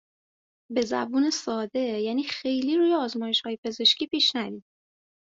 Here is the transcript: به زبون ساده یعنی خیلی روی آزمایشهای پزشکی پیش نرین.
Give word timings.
به 0.73 0.81
زبون 0.81 1.29
ساده 1.29 1.79
یعنی 1.81 2.23
خیلی 2.23 2.77
روی 2.77 2.93
آزمایشهای 2.93 3.57
پزشکی 3.57 4.07
پیش 4.07 4.35
نرین. 4.35 4.63